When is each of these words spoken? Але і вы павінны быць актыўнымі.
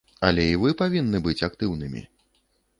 Але 0.29 0.45
і 0.53 0.55
вы 0.63 0.71
павінны 0.79 1.17
быць 1.29 1.45
актыўнымі. 1.51 2.05